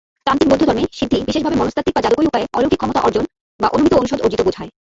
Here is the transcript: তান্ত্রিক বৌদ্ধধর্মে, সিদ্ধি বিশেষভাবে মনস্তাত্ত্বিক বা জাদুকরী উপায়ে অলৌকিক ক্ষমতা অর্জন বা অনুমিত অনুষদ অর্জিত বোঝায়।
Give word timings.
তান্ত্রিক 0.27 0.49
বৌদ্ধধর্মে, 0.51 0.83
সিদ্ধি 0.91 1.17
বিশেষভাবে 1.27 1.59
মনস্তাত্ত্বিক 1.61 1.95
বা 1.95 2.01
জাদুকরী 2.01 2.27
উপায়ে 2.27 2.49
অলৌকিক 2.57 2.79
ক্ষমতা 2.79 3.01
অর্জন 3.01 3.25
বা 3.59 3.67
অনুমিত 3.67 3.93
অনুষদ 3.93 4.19
অর্জিত 4.21 4.41
বোঝায়। 4.47 4.71